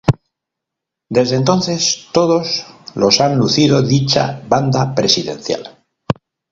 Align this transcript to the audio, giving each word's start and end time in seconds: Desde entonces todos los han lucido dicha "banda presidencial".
Desde 1.09 1.35
entonces 1.35 2.07
todos 2.11 2.65
los 2.95 3.21
han 3.21 3.37
lucido 3.37 3.83
dicha 3.83 4.41
"banda 4.49 4.95
presidencial". 4.95 5.77